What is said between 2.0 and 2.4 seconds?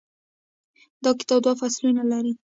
لري.